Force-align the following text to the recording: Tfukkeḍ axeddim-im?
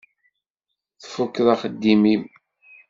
Tfukkeḍ 1.01 1.47
axeddim-im? 1.53 2.23